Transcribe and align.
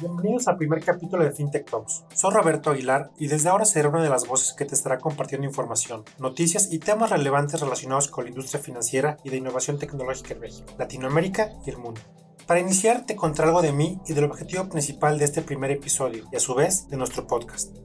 Bienvenidos 0.00 0.48
al 0.48 0.56
primer 0.56 0.82
capítulo 0.82 1.24
de 1.24 1.30
FinTech 1.30 1.70
Talks. 1.70 2.04
Soy 2.14 2.32
Roberto 2.32 2.70
Aguilar 2.70 3.10
y 3.18 3.26
desde 3.26 3.50
ahora 3.50 3.66
seré 3.66 3.88
una 3.88 4.02
de 4.02 4.08
las 4.08 4.26
voces 4.26 4.54
que 4.54 4.64
te 4.64 4.74
estará 4.74 4.98
compartiendo 4.98 5.46
información, 5.46 6.04
noticias 6.18 6.72
y 6.72 6.78
temas 6.78 7.10
relevantes 7.10 7.60
relacionados 7.60 8.08
con 8.08 8.24
la 8.24 8.30
industria 8.30 8.62
financiera 8.62 9.18
y 9.24 9.28
de 9.28 9.36
innovación 9.36 9.78
tecnológica 9.78 10.32
en 10.32 10.40
México, 10.40 10.72
Latinoamérica 10.78 11.52
y 11.66 11.70
el 11.70 11.76
mundo. 11.76 12.00
Para 12.46 12.60
iniciar, 12.60 13.04
te 13.04 13.14
contaré 13.14 13.48
algo 13.48 13.60
de 13.60 13.72
mí 13.72 14.00
y 14.06 14.14
del 14.14 14.24
objetivo 14.24 14.70
principal 14.70 15.18
de 15.18 15.26
este 15.26 15.42
primer 15.42 15.70
episodio 15.70 16.24
y 16.32 16.36
a 16.36 16.40
su 16.40 16.54
vez 16.54 16.88
de 16.88 16.96
nuestro 16.96 17.26
podcast. 17.26 17.76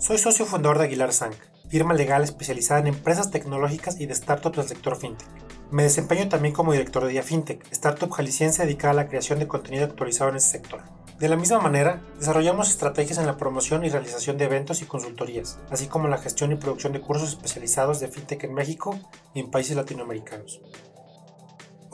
Soy 0.00 0.18
socio 0.18 0.46
fundador 0.46 0.78
de 0.78 0.86
Aguilar 0.86 1.12
Sank, 1.12 1.36
firma 1.68 1.94
legal 1.94 2.22
especializada 2.22 2.80
en 2.80 2.88
empresas 2.88 3.30
tecnológicas 3.30 4.00
y 4.00 4.06
de 4.06 4.14
startups 4.14 4.56
del 4.56 4.68
sector 4.68 4.96
fintech. 4.96 5.28
Me 5.70 5.82
desempeño 5.82 6.28
también 6.28 6.54
como 6.54 6.72
director 6.72 7.04
de 7.04 7.10
Dia 7.10 7.22
Fintech, 7.22 7.66
startup 7.72 8.10
jalisciense 8.10 8.62
dedicada 8.62 8.92
a 8.92 8.94
la 8.94 9.08
creación 9.08 9.38
de 9.38 9.48
contenido 9.48 9.84
actualizado 9.84 10.30
en 10.30 10.36
ese 10.36 10.50
sector. 10.50 10.82
De 11.18 11.28
la 11.28 11.36
misma 11.36 11.60
manera, 11.60 12.02
desarrollamos 12.18 12.70
estrategias 12.70 13.18
en 13.18 13.26
la 13.26 13.36
promoción 13.36 13.84
y 13.84 13.88
realización 13.88 14.36
de 14.36 14.44
eventos 14.44 14.82
y 14.82 14.84
consultorías, 14.84 15.58
así 15.70 15.86
como 15.86 16.08
la 16.08 16.18
gestión 16.18 16.52
y 16.52 16.56
producción 16.56 16.92
de 16.92 17.00
cursos 17.00 17.30
especializados 17.30 18.00
de 18.00 18.08
fintech 18.08 18.44
en 18.44 18.54
México 18.54 18.98
y 19.32 19.40
en 19.40 19.50
países 19.50 19.76
latinoamericanos. 19.76 20.60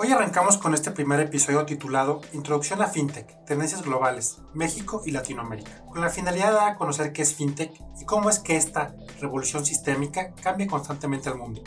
Hoy 0.03 0.11
arrancamos 0.13 0.57
con 0.57 0.73
este 0.73 0.93
primer 0.93 1.21
episodio 1.21 1.67
titulado 1.67 2.23
Introducción 2.33 2.81
a 2.81 2.87
FinTech, 2.87 3.45
Tendencias 3.45 3.83
Globales, 3.83 4.39
México 4.55 5.03
y 5.05 5.11
Latinoamérica, 5.11 5.85
con 5.85 6.01
la 6.01 6.09
finalidad 6.09 6.71
de 6.71 6.79
conocer 6.79 7.13
qué 7.13 7.21
es 7.21 7.35
FinTech 7.35 7.79
y 8.01 8.07
cómo 8.07 8.31
es 8.31 8.39
que 8.39 8.57
esta 8.57 8.97
revolución 9.21 9.67
sistémica 9.67 10.35
cambia 10.37 10.69
constantemente 10.69 11.29
al 11.29 11.37
mundo. 11.37 11.63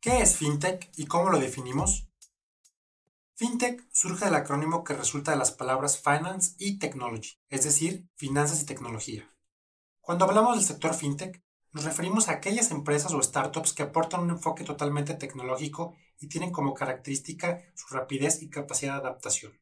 ¿Qué 0.00 0.22
es 0.22 0.36
FinTech 0.36 0.92
y 0.94 1.06
cómo 1.06 1.30
lo 1.30 1.40
definimos? 1.40 2.08
FinTech 3.34 3.84
surge 3.90 4.26
del 4.26 4.36
acrónimo 4.36 4.84
que 4.84 4.94
resulta 4.94 5.32
de 5.32 5.38
las 5.38 5.50
palabras 5.50 6.00
Finance 6.00 6.54
y 6.56 6.78
Technology, 6.78 7.40
es 7.48 7.64
decir, 7.64 8.08
finanzas 8.14 8.62
y 8.62 8.66
tecnología. 8.66 9.28
Cuando 10.00 10.24
hablamos 10.24 10.54
del 10.54 10.64
sector 10.64 10.94
FinTech, 10.94 11.42
nos 11.72 11.84
referimos 11.84 12.28
a 12.28 12.32
aquellas 12.32 12.70
empresas 12.70 13.12
o 13.12 13.22
startups 13.22 13.72
que 13.72 13.82
aportan 13.82 14.20
un 14.20 14.30
enfoque 14.30 14.64
totalmente 14.64 15.14
tecnológico 15.14 15.94
y 16.18 16.28
tienen 16.28 16.50
como 16.50 16.74
característica 16.74 17.62
su 17.74 17.94
rapidez 17.94 18.42
y 18.42 18.50
capacidad 18.50 18.94
de 18.94 19.00
adaptación. 19.00 19.60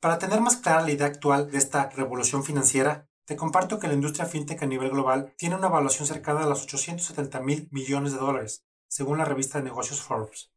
Para 0.00 0.18
tener 0.18 0.40
más 0.40 0.56
clara 0.56 0.82
la 0.82 0.92
idea 0.92 1.06
actual 1.06 1.50
de 1.50 1.58
esta 1.58 1.90
revolución 1.90 2.44
financiera, 2.44 3.08
te 3.24 3.34
comparto 3.34 3.80
que 3.80 3.88
la 3.88 3.94
industria 3.94 4.26
fintech 4.26 4.62
a 4.62 4.66
nivel 4.66 4.90
global 4.90 5.34
tiene 5.36 5.56
una 5.56 5.66
evaluación 5.66 6.06
cercana 6.06 6.44
a 6.44 6.46
los 6.46 6.62
870 6.62 7.40
mil 7.40 7.68
millones 7.72 8.12
de 8.12 8.18
dólares, 8.18 8.64
según 8.86 9.18
la 9.18 9.24
revista 9.24 9.58
de 9.58 9.64
negocios 9.64 10.00
Forbes. 10.00 10.52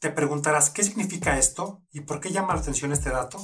Te 0.00 0.10
preguntarás 0.10 0.70
qué 0.70 0.82
significa 0.82 1.38
esto 1.38 1.84
y 1.92 2.00
por 2.00 2.20
qué 2.20 2.32
llama 2.32 2.54
la 2.54 2.60
atención 2.60 2.90
este 2.90 3.10
dato. 3.10 3.38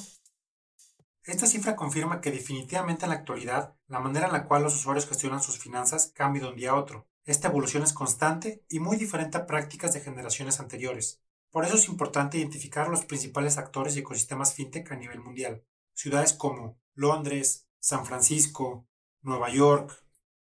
Esta 1.27 1.49
cifra 1.49 1.75
confirma 1.75 2.21
que 2.21 2.31
definitivamente 2.31 3.05
en 3.05 3.11
la 3.11 3.17
actualidad 3.17 3.75
la 3.89 3.99
manera 3.99 4.27
en 4.27 4.33
la 4.33 4.47
cual 4.47 4.63
los 4.63 4.77
usuarios 4.77 5.09
gestionan 5.09 5.43
sus 5.43 5.59
finanzas 5.59 6.13
cambia 6.15 6.43
de 6.43 6.49
un 6.51 6.55
día 6.55 6.71
a 6.71 6.77
otro. 6.77 7.09
Esta 7.25 7.49
evolución 7.49 7.83
es 7.83 7.93
constante 7.93 8.65
y 8.69 8.79
muy 8.79 8.97
diferente 8.97 9.37
a 9.37 9.45
prácticas 9.45 9.93
de 9.93 10.01
generaciones 10.01 10.61
anteriores. 10.61 11.21
Por 11.51 11.65
eso 11.65 11.75
es 11.75 11.89
importante 11.89 12.39
identificar 12.39 12.89
los 12.89 13.05
principales 13.05 13.59
actores 13.59 13.97
y 13.97 14.01
ecosistemas 14.01 14.55
fintech 14.55 14.93
a 14.93 14.97
nivel 14.97 15.19
mundial. 15.19 15.65
Ciudades 15.95 16.33
como 16.33 16.79
Londres, 16.95 17.67
San 17.81 18.07
Francisco, 18.07 18.87
Nueva 19.21 19.51
York 19.51 20.01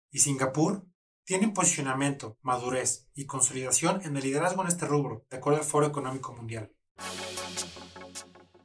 y 0.09 0.17
Singapur 0.17 0.87
tienen 1.25 1.53
posicionamiento, 1.53 2.39
madurez 2.41 3.07
y 3.13 3.27
consolidación 3.27 4.01
en 4.03 4.17
el 4.17 4.23
liderazgo 4.23 4.63
en 4.63 4.69
este 4.69 4.87
rubro, 4.87 5.27
de 5.29 5.37
acuerdo 5.37 5.59
al 5.59 5.65
Foro 5.65 5.85
Económico 5.85 6.33
Mundial. 6.33 6.73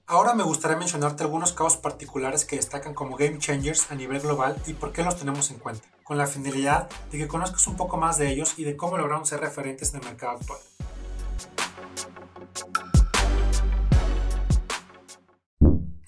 Ahora 0.09 0.35
me 0.35 0.45
gustaría 0.45 0.77
mencionarte 0.77 1.25
algunos 1.25 1.53
casos 1.53 1.79
particulares 1.79 2.45
que 2.45 2.55
destacan 2.55 2.95
como 2.95 3.17
game 3.17 3.39
changers 3.39 3.91
a 3.91 3.97
nivel 3.97 4.21
global 4.21 4.57
y 4.65 4.73
por 4.73 4.93
qué 4.93 5.03
los 5.03 5.17
tenemos 5.17 5.51
en 5.51 5.59
cuenta, 5.59 5.85
con 6.05 6.17
la 6.17 6.29
finalidad 6.29 6.89
de 7.11 7.19
que 7.19 7.27
conozcas 7.27 7.67
un 7.67 7.77
poco 7.77 7.97
más 7.97 8.17
de 8.17 8.31
ellos 8.31 8.57
y 8.57 8.63
de 8.63 8.77
cómo 8.77 8.99
lograron 8.99 9.27
ser 9.27 9.41
referentes 9.41 9.93
en 9.93 10.01
el 10.01 10.07
mercado 10.07 10.39
actual. 10.39 10.61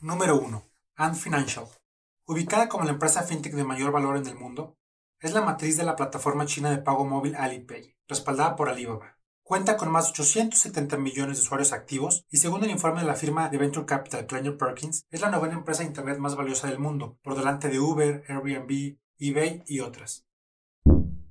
Número 0.01 0.41
1. 0.41 0.63
Ant 0.95 1.17
Financial. 1.17 1.67
Ubicada 2.25 2.69
como 2.69 2.85
la 2.85 2.93
empresa 2.93 3.25
fintech 3.25 3.55
de 3.55 3.65
mayor 3.65 3.91
valor 3.91 4.17
en 4.17 4.29
el 4.29 4.37
mundo, 4.37 4.79
es 5.19 5.33
la 5.33 5.43
matriz 5.43 5.77
de 5.77 5.83
la 5.83 5.97
plataforma 5.97 6.47
china 6.47 6.71
de 6.71 6.79
pago 6.79 7.05
móvil 7.05 7.35
Alipay, 7.35 7.97
respaldada 8.07 8.55
por 8.55 8.69
Alibaba. 8.69 9.18
Cuenta 9.49 9.79
con 9.79 9.91
más 9.91 10.05
de 10.05 10.11
870 10.11 10.99
millones 10.99 11.39
de 11.39 11.43
usuarios 11.43 11.73
activos 11.73 12.27
y 12.29 12.37
según 12.37 12.65
el 12.65 12.71
informe 12.71 13.01
de 13.01 13.07
la 13.07 13.15
firma 13.15 13.49
de 13.49 13.57
Venture 13.57 13.87
Capital 13.87 14.27
Kleiner 14.27 14.59
Perkins, 14.59 15.07
es 15.09 15.23
la 15.23 15.31
novena 15.31 15.55
empresa 15.55 15.83
de 15.83 15.89
Internet 15.89 16.19
más 16.19 16.37
valiosa 16.37 16.69
del 16.69 16.79
mundo, 16.79 17.19
por 17.23 17.35
delante 17.35 17.71
de 17.71 17.81
Uber, 17.81 18.25
Airbnb, 18.29 18.99
eBay 19.19 19.63
y 19.65 19.81
otras. 19.81 20.27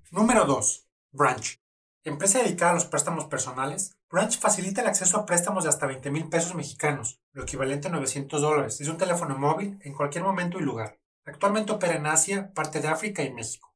Número 0.10 0.46
2. 0.46 0.88
Branch. 1.12 1.62
Empresa 2.04 2.40
dedicada 2.40 2.72
a 2.72 2.74
los 2.74 2.86
préstamos 2.86 3.26
personales, 3.26 4.00
Branch 4.10 4.36
facilita 4.40 4.82
el 4.82 4.88
acceso 4.88 5.18
a 5.18 5.26
préstamos 5.28 5.66
de 5.66 5.70
hasta 5.70 5.86
20 5.86 6.10
mil 6.10 6.28
pesos 6.28 6.56
mexicanos, 6.56 7.22
lo 7.34 7.44
equivalente 7.44 7.88
a 7.88 7.92
900 7.92 8.42
dólares, 8.42 8.80
desde 8.80 8.92
un 8.92 8.98
teléfono 8.98 9.38
móvil 9.38 9.78
en 9.84 9.94
cualquier 9.94 10.24
momento 10.24 10.58
y 10.58 10.64
lugar. 10.64 11.00
Actualmente 11.24 11.72
opera 11.72 11.94
en 11.94 12.08
Asia, 12.08 12.52
parte 12.56 12.82
de 12.82 12.88
África 12.88 13.22
y 13.22 13.32
México. 13.32 13.76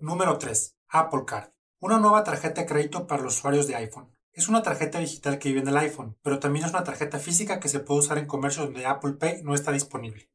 Número 0.00 0.36
3. 0.38 0.76
Apple 0.88 1.22
Card. 1.24 1.55
Una 1.78 1.98
nueva 1.98 2.24
tarjeta 2.24 2.62
de 2.62 2.66
crédito 2.66 3.06
para 3.06 3.22
los 3.22 3.36
usuarios 3.36 3.66
de 3.66 3.76
iPhone. 3.76 4.10
Es 4.32 4.48
una 4.48 4.62
tarjeta 4.62 4.98
digital 4.98 5.38
que 5.38 5.50
vive 5.50 5.60
en 5.60 5.68
el 5.68 5.76
iPhone, 5.76 6.16
pero 6.22 6.38
también 6.38 6.64
es 6.64 6.70
una 6.70 6.84
tarjeta 6.84 7.18
física 7.18 7.60
que 7.60 7.68
se 7.68 7.80
puede 7.80 8.00
usar 8.00 8.16
en 8.16 8.26
comercios 8.26 8.64
donde 8.64 8.86
Apple 8.86 9.12
Pay 9.12 9.42
no 9.42 9.54
está 9.54 9.72
disponible. 9.72 10.30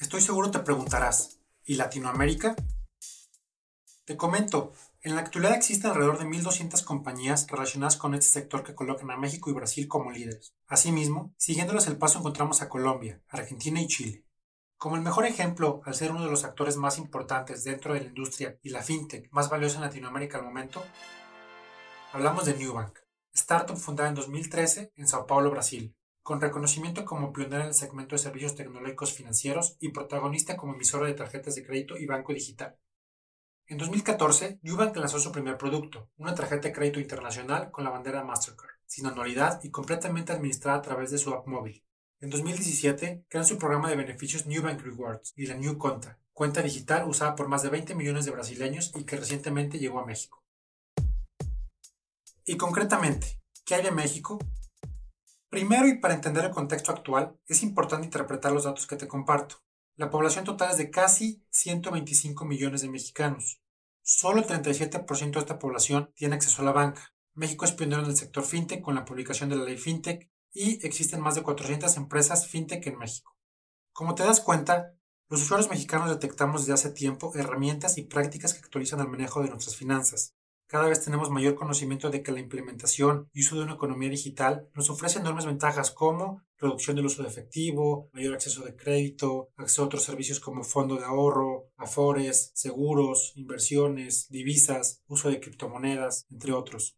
Estoy 0.00 0.20
seguro 0.20 0.50
te 0.50 0.58
preguntarás, 0.58 1.38
¿y 1.64 1.76
Latinoamérica? 1.76 2.56
Te 4.04 4.16
comento, 4.16 4.72
en 5.00 5.14
la 5.14 5.20
actualidad 5.20 5.54
existen 5.54 5.92
alrededor 5.92 6.18
de 6.18 6.24
1.200 6.24 6.82
compañías 6.82 7.46
relacionadas 7.46 7.96
con 7.96 8.14
este 8.14 8.32
sector 8.32 8.64
que 8.64 8.74
colocan 8.74 9.12
a 9.12 9.16
México 9.16 9.48
y 9.48 9.52
Brasil 9.54 9.86
como 9.86 10.10
líderes. 10.10 10.54
Asimismo, 10.66 11.32
siguiéndoles 11.36 11.86
el 11.86 11.98
paso 11.98 12.18
encontramos 12.18 12.62
a 12.62 12.68
Colombia, 12.68 13.22
Argentina 13.28 13.80
y 13.80 13.86
Chile. 13.86 14.23
Como 14.84 14.96
el 14.96 15.02
mejor 15.02 15.24
ejemplo, 15.24 15.80
al 15.86 15.94
ser 15.94 16.10
uno 16.10 16.24
de 16.24 16.30
los 16.30 16.44
actores 16.44 16.76
más 16.76 16.98
importantes 16.98 17.64
dentro 17.64 17.94
de 17.94 18.00
la 18.00 18.06
industria 18.06 18.58
y 18.60 18.68
la 18.68 18.82
fintech 18.82 19.32
más 19.32 19.48
valiosa 19.48 19.76
en 19.76 19.84
Latinoamérica 19.84 20.36
al 20.36 20.44
momento, 20.44 20.84
hablamos 22.12 22.44
de 22.44 22.54
Newbank, 22.54 22.98
startup 23.32 23.78
fundada 23.78 24.10
en 24.10 24.14
2013 24.14 24.92
en 24.94 25.08
Sao 25.08 25.26
Paulo, 25.26 25.50
Brasil, 25.50 25.96
con 26.22 26.38
reconocimiento 26.38 27.06
como 27.06 27.32
pionera 27.32 27.62
en 27.62 27.68
el 27.68 27.74
segmento 27.74 28.14
de 28.14 28.18
servicios 28.18 28.56
tecnológicos 28.56 29.14
financieros 29.14 29.78
y 29.80 29.88
protagonista 29.88 30.54
como 30.54 30.74
emisora 30.74 31.06
de 31.06 31.14
tarjetas 31.14 31.54
de 31.54 31.64
crédito 31.64 31.96
y 31.96 32.04
banco 32.04 32.34
digital. 32.34 32.76
En 33.66 33.78
2014, 33.78 34.58
Newbank 34.60 34.98
lanzó 34.98 35.18
su 35.18 35.32
primer 35.32 35.56
producto, 35.56 36.10
una 36.18 36.34
tarjeta 36.34 36.68
de 36.68 36.74
crédito 36.74 37.00
internacional 37.00 37.70
con 37.70 37.84
la 37.84 37.90
bandera 37.90 38.22
Mastercard, 38.22 38.72
sin 38.84 39.06
anualidad 39.06 39.60
y 39.62 39.70
completamente 39.70 40.34
administrada 40.34 40.76
a 40.76 40.82
través 40.82 41.10
de 41.10 41.16
su 41.16 41.32
app 41.32 41.46
móvil, 41.46 41.82
en 42.24 42.30
2017, 42.30 43.26
crean 43.28 43.44
su 43.44 43.58
programa 43.58 43.90
de 43.90 43.96
beneficios 43.96 44.46
New 44.46 44.62
Bank 44.62 44.80
Rewards 44.80 45.34
y 45.36 45.44
la 45.44 45.56
New 45.56 45.76
Conta, 45.76 46.18
cuenta 46.32 46.62
digital 46.62 47.06
usada 47.06 47.34
por 47.34 47.48
más 47.48 47.62
de 47.62 47.68
20 47.68 47.94
millones 47.94 48.24
de 48.24 48.30
brasileños 48.30 48.92
y 48.94 49.04
que 49.04 49.16
recientemente 49.16 49.78
llegó 49.78 50.00
a 50.00 50.06
México. 50.06 50.42
Y 52.46 52.56
concretamente, 52.56 53.42
¿qué 53.66 53.74
hay 53.74 53.82
de 53.82 53.90
México? 53.90 54.38
Primero 55.50 55.86
y 55.86 55.98
para 55.98 56.14
entender 56.14 56.46
el 56.46 56.50
contexto 56.50 56.92
actual, 56.92 57.38
es 57.46 57.62
importante 57.62 58.06
interpretar 58.06 58.52
los 58.52 58.64
datos 58.64 58.86
que 58.86 58.96
te 58.96 59.06
comparto. 59.06 59.56
La 59.96 60.08
población 60.08 60.46
total 60.46 60.70
es 60.70 60.78
de 60.78 60.90
casi 60.90 61.44
125 61.50 62.46
millones 62.46 62.80
de 62.80 62.88
mexicanos. 62.88 63.60
Solo 64.00 64.40
el 64.40 64.46
37% 64.46 65.32
de 65.32 65.40
esta 65.40 65.58
población 65.58 66.10
tiene 66.14 66.36
acceso 66.36 66.62
a 66.62 66.64
la 66.64 66.72
banca. 66.72 67.14
México 67.34 67.66
es 67.66 67.72
pionero 67.72 68.02
en 68.02 68.08
el 68.08 68.16
sector 68.16 68.44
fintech 68.44 68.80
con 68.80 68.94
la 68.94 69.04
publicación 69.04 69.50
de 69.50 69.56
la 69.56 69.64
ley 69.64 69.76
fintech 69.76 70.30
y 70.54 70.84
existen 70.86 71.20
más 71.20 71.34
de 71.34 71.42
400 71.42 71.96
empresas 71.98 72.46
fintech 72.46 72.86
en 72.86 72.98
México. 72.98 73.36
Como 73.92 74.14
te 74.14 74.22
das 74.22 74.40
cuenta, 74.40 74.94
los 75.28 75.42
usuarios 75.42 75.68
mexicanos 75.68 76.08
detectamos 76.08 76.62
desde 76.62 76.74
hace 76.74 76.90
tiempo 76.90 77.32
herramientas 77.34 77.98
y 77.98 78.02
prácticas 78.02 78.54
que 78.54 78.60
actualizan 78.60 79.00
el 79.00 79.08
manejo 79.08 79.42
de 79.42 79.50
nuestras 79.50 79.76
finanzas. 79.76 80.34
Cada 80.66 80.88
vez 80.88 81.04
tenemos 81.04 81.30
mayor 81.30 81.54
conocimiento 81.54 82.10
de 82.10 82.22
que 82.22 82.32
la 82.32 82.40
implementación 82.40 83.28
y 83.32 83.40
uso 83.40 83.56
de 83.56 83.64
una 83.64 83.74
economía 83.74 84.08
digital 84.08 84.68
nos 84.74 84.90
ofrece 84.90 85.18
enormes 85.18 85.44
ventajas 85.44 85.90
como 85.90 86.42
reducción 86.58 86.96
del 86.96 87.06
uso 87.06 87.22
de 87.22 87.28
efectivo, 87.28 88.08
mayor 88.12 88.34
acceso 88.34 88.64
de 88.64 88.74
crédito, 88.74 89.50
acceso 89.56 89.82
a 89.82 89.86
otros 89.86 90.04
servicios 90.04 90.40
como 90.40 90.64
fondo 90.64 90.96
de 90.96 91.04
ahorro, 91.04 91.68
afores, 91.76 92.50
seguros, 92.54 93.32
inversiones, 93.36 94.28
divisas, 94.30 95.02
uso 95.06 95.28
de 95.28 95.40
criptomonedas, 95.40 96.26
entre 96.30 96.52
otros. 96.52 96.96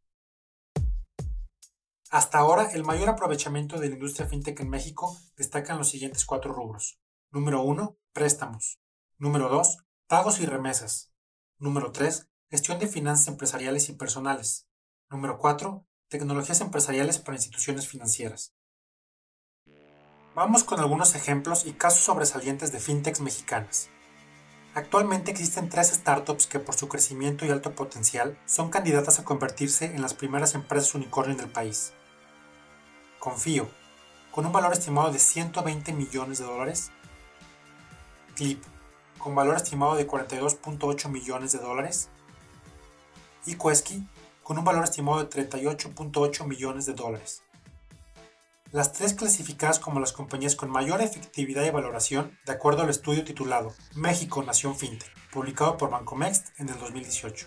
Hasta 2.10 2.38
ahora, 2.38 2.70
el 2.72 2.84
mayor 2.84 3.08
aprovechamiento 3.08 3.80
de 3.80 3.88
la 3.88 3.94
industria 3.94 4.28
fintech 4.28 4.60
en 4.60 4.70
México 4.70 5.18
destaca 5.36 5.72
en 5.72 5.78
los 5.78 5.88
siguientes 5.88 6.24
cuatro 6.24 6.52
rubros. 6.52 7.00
Número 7.32 7.62
1. 7.62 7.98
Préstamos. 8.12 8.80
Número 9.18 9.48
2. 9.48 9.78
Pagos 10.06 10.40
y 10.40 10.46
remesas. 10.46 11.12
Número 11.58 11.90
3. 11.90 12.28
Gestión 12.48 12.78
de 12.78 12.86
finanzas 12.86 13.26
empresariales 13.26 13.88
y 13.88 13.94
personales. 13.94 14.68
Número 15.10 15.38
4. 15.38 15.84
Tecnologías 16.08 16.60
empresariales 16.60 17.18
para 17.18 17.36
instituciones 17.36 17.88
financieras. 17.88 18.54
Vamos 20.36 20.62
con 20.62 20.78
algunos 20.78 21.14
ejemplos 21.16 21.66
y 21.66 21.72
casos 21.72 22.04
sobresalientes 22.04 22.70
de 22.70 22.78
fintechs 22.78 23.20
mexicanas. 23.20 23.90
Actualmente 24.76 25.30
existen 25.30 25.70
tres 25.70 25.88
startups 25.88 26.46
que 26.46 26.60
por 26.60 26.74
su 26.74 26.86
crecimiento 26.86 27.46
y 27.46 27.50
alto 27.50 27.74
potencial 27.74 28.38
son 28.44 28.68
candidatas 28.68 29.18
a 29.18 29.24
convertirse 29.24 29.86
en 29.86 30.02
las 30.02 30.12
primeras 30.12 30.54
empresas 30.54 30.94
unicornio 30.94 31.34
del 31.34 31.48
país. 31.48 31.94
Confío, 33.18 33.70
con 34.30 34.44
un 34.44 34.52
valor 34.52 34.74
estimado 34.74 35.10
de 35.10 35.18
120 35.18 35.94
millones 35.94 36.40
de 36.40 36.44
dólares. 36.44 36.90
Clip, 38.34 38.62
con 39.16 39.34
valor 39.34 39.56
estimado 39.56 39.94
de 39.94 40.06
42.8 40.06 41.08
millones 41.08 41.52
de 41.52 41.58
dólares. 41.58 42.10
Y 43.46 43.54
Quesky, 43.54 44.06
con 44.42 44.58
un 44.58 44.64
valor 44.64 44.84
estimado 44.84 45.24
de 45.24 45.30
38.8 45.30 46.46
millones 46.46 46.84
de 46.84 46.92
dólares 46.92 47.45
las 48.72 48.92
tres 48.92 49.14
clasificadas 49.14 49.78
como 49.78 50.00
las 50.00 50.12
compañías 50.12 50.56
con 50.56 50.70
mayor 50.70 51.00
efectividad 51.00 51.64
y 51.64 51.70
valoración 51.70 52.36
de 52.46 52.52
acuerdo 52.52 52.82
al 52.82 52.90
estudio 52.90 53.24
titulado 53.24 53.72
México 53.94 54.42
Nación 54.42 54.76
FinTech, 54.76 55.10
publicado 55.30 55.76
por 55.76 55.90
Bancomext 55.90 56.48
en 56.58 56.68
el 56.68 56.78
2018. 56.78 57.46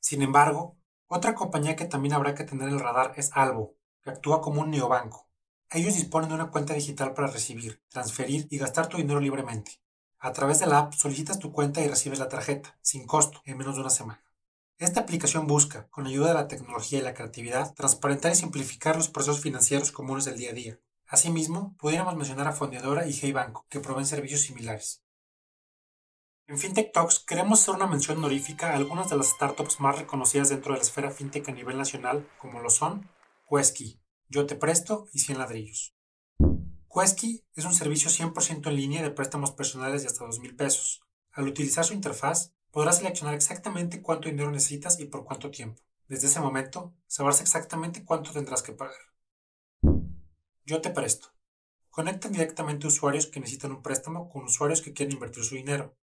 Sin 0.00 0.22
embargo, 0.22 0.76
otra 1.06 1.34
compañía 1.34 1.76
que 1.76 1.84
también 1.84 2.14
habrá 2.14 2.34
que 2.34 2.44
tener 2.44 2.68
en 2.68 2.74
el 2.74 2.80
radar 2.80 3.12
es 3.16 3.30
Albo, 3.34 3.76
que 4.02 4.10
actúa 4.10 4.40
como 4.40 4.60
un 4.60 4.70
neobanco. 4.70 5.28
Ellos 5.70 5.94
disponen 5.94 6.28
de 6.28 6.34
una 6.34 6.50
cuenta 6.50 6.74
digital 6.74 7.14
para 7.14 7.28
recibir, 7.28 7.80
transferir 7.88 8.46
y 8.50 8.58
gastar 8.58 8.88
tu 8.88 8.96
dinero 8.96 9.20
libremente. 9.20 9.80
A 10.18 10.32
través 10.32 10.58
de 10.58 10.66
la 10.66 10.78
app 10.78 10.94
solicitas 10.94 11.38
tu 11.38 11.52
cuenta 11.52 11.80
y 11.80 11.88
recibes 11.88 12.18
la 12.18 12.28
tarjeta, 12.28 12.76
sin 12.82 13.06
costo, 13.06 13.40
en 13.44 13.58
menos 13.58 13.74
de 13.76 13.82
una 13.82 13.90
semana. 13.90 14.23
Esta 14.78 15.00
aplicación 15.00 15.46
busca, 15.46 15.86
con 15.88 16.08
ayuda 16.08 16.28
de 16.28 16.34
la 16.34 16.48
tecnología 16.48 16.98
y 16.98 17.02
la 17.02 17.14
creatividad, 17.14 17.74
transparentar 17.74 18.32
y 18.32 18.34
simplificar 18.34 18.96
los 18.96 19.08
procesos 19.08 19.40
financieros 19.40 19.92
comunes 19.92 20.24
del 20.24 20.36
día 20.36 20.50
a 20.50 20.54
día. 20.54 20.80
Asimismo, 21.06 21.76
pudiéramos 21.78 22.16
mencionar 22.16 22.48
a 22.48 22.52
Fondeadora 22.52 23.06
y 23.06 23.12
Hey 23.12 23.30
Banco, 23.30 23.66
que 23.68 23.78
proveen 23.78 24.06
servicios 24.06 24.40
similares. 24.40 25.04
En 26.48 26.58
FinTech 26.58 26.92
Talks 26.92 27.20
queremos 27.20 27.62
hacer 27.62 27.76
una 27.76 27.86
mención 27.86 28.18
honorífica 28.18 28.72
a 28.72 28.76
algunas 28.76 29.08
de 29.08 29.16
las 29.16 29.28
startups 29.28 29.78
más 29.78 29.96
reconocidas 29.96 30.48
dentro 30.48 30.72
de 30.72 30.78
la 30.78 30.82
esfera 30.82 31.12
FinTech 31.12 31.48
a 31.48 31.52
nivel 31.52 31.78
nacional, 31.78 32.28
como 32.38 32.60
lo 32.60 32.68
son 32.68 33.08
Quesky, 33.48 34.00
Yo 34.28 34.44
Te 34.44 34.56
Presto 34.56 35.06
y 35.12 35.20
100 35.20 35.38
Ladrillos. 35.38 35.94
Quesky 36.92 37.44
es 37.54 37.64
un 37.64 37.74
servicio 37.74 38.10
100% 38.10 38.66
en 38.66 38.76
línea 38.76 39.02
de 39.02 39.10
préstamos 39.10 39.52
personales 39.52 40.02
de 40.02 40.08
hasta 40.08 40.24
2.000 40.24 40.56
pesos. 40.56 41.02
Al 41.30 41.46
utilizar 41.46 41.84
su 41.84 41.94
interfaz, 41.94 42.52
podrás 42.74 42.98
seleccionar 42.98 43.36
exactamente 43.36 44.02
cuánto 44.02 44.28
dinero 44.28 44.50
necesitas 44.50 44.98
y 44.98 45.04
por 45.04 45.24
cuánto 45.24 45.48
tiempo. 45.52 45.80
Desde 46.08 46.26
ese 46.26 46.40
momento, 46.40 46.92
sabrás 47.06 47.40
exactamente 47.40 48.04
cuánto 48.04 48.32
tendrás 48.32 48.64
que 48.64 48.72
pagar. 48.72 48.98
Yo 50.64 50.80
te 50.80 50.90
presto. 50.90 51.28
Conectan 51.88 52.32
directamente 52.32 52.88
usuarios 52.88 53.28
que 53.28 53.38
necesitan 53.38 53.70
un 53.70 53.80
préstamo 53.80 54.28
con 54.28 54.42
usuarios 54.42 54.82
que 54.82 54.92
quieren 54.92 55.14
invertir 55.14 55.44
su 55.44 55.54
dinero. 55.54 55.96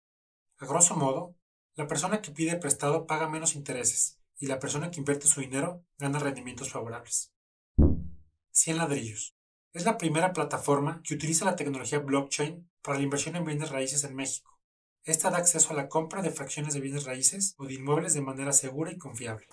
A 0.59 0.67
grosso 0.67 0.95
modo, 0.95 1.35
la 1.73 1.87
persona 1.87 2.21
que 2.21 2.29
pide 2.29 2.55
prestado 2.57 3.07
paga 3.07 3.27
menos 3.27 3.55
intereses 3.55 4.19
y 4.37 4.45
la 4.45 4.59
persona 4.59 4.91
que 4.91 4.99
invierte 4.99 5.25
su 5.25 5.41
dinero 5.41 5.83
gana 5.97 6.19
rendimientos 6.19 6.69
favorables. 6.69 7.33
100 8.51 8.77
ladrillos. 8.77 9.35
Es 9.73 9.85
la 9.85 9.97
primera 9.97 10.33
plataforma 10.33 11.01
que 11.03 11.15
utiliza 11.15 11.45
la 11.45 11.55
tecnología 11.55 11.97
blockchain 11.97 12.69
para 12.83 12.99
la 12.99 13.03
inversión 13.05 13.37
en 13.37 13.45
bienes 13.45 13.71
raíces 13.71 14.03
en 14.03 14.15
México 14.15 14.58
esta 15.05 15.29
da 15.29 15.37
acceso 15.37 15.71
a 15.71 15.75
la 15.75 15.89
compra 15.89 16.21
de 16.21 16.31
fracciones 16.31 16.73
de 16.73 16.81
bienes 16.81 17.05
raíces 17.05 17.55
o 17.57 17.65
de 17.65 17.73
inmuebles 17.73 18.13
de 18.13 18.21
manera 18.21 18.53
segura 18.53 18.91
y 18.91 18.97
confiable. 18.97 19.47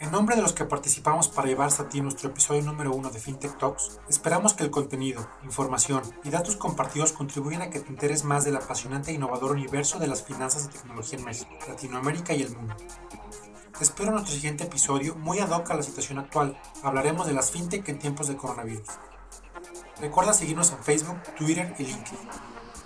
En 0.00 0.10
nombre 0.10 0.34
de 0.34 0.42
los 0.42 0.54
que 0.54 0.64
participamos 0.64 1.28
para 1.28 1.48
llevar 1.48 1.68
hasta 1.68 1.88
ti 1.88 2.00
nuestro 2.00 2.30
episodio 2.30 2.62
número 2.62 2.94
uno 2.94 3.10
de 3.10 3.18
FinTech 3.18 3.58
Talks, 3.58 4.00
esperamos 4.08 4.54
que 4.54 4.64
el 4.64 4.70
contenido, 4.70 5.28
información 5.44 6.02
y 6.24 6.30
datos 6.30 6.56
compartidos 6.56 7.12
contribuyan 7.12 7.62
a 7.62 7.70
que 7.70 7.80
te 7.80 7.88
enteres 7.88 8.24
más 8.24 8.44
del 8.44 8.56
apasionante 8.56 9.10
e 9.10 9.14
innovador 9.14 9.52
universo 9.52 9.98
de 9.98 10.06
las 10.06 10.22
finanzas 10.22 10.64
y 10.64 10.68
tecnología 10.68 11.18
en 11.18 11.24
México, 11.26 11.50
Latinoamérica 11.68 12.32
y 12.32 12.42
el 12.42 12.56
mundo. 12.56 12.74
Te 13.76 13.84
espero 13.84 14.08
en 14.08 14.14
nuestro 14.14 14.34
siguiente 14.34 14.64
episodio 14.64 15.16
muy 15.16 15.38
ad 15.38 15.50
hoc 15.50 15.70
a 15.70 15.74
la 15.74 15.82
situación 15.82 16.18
actual. 16.18 16.58
Hablaremos 16.82 17.26
de 17.26 17.34
las 17.34 17.50
FinTech 17.50 17.88
en 17.88 17.98
tiempos 17.98 18.28
de 18.28 18.36
coronavirus. 18.36 18.88
Recuerda 20.00 20.32
seguirnos 20.32 20.70
en 20.72 20.82
Facebook, 20.82 21.20
Twitter 21.36 21.74
y 21.78 21.84
LinkedIn. 21.84 22.28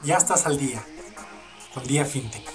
Ya 0.04 0.18
estás 0.18 0.44
al 0.44 0.58
día 0.58 0.84
con 1.72 1.86
Día 1.86 2.04
FinTech. 2.04 2.54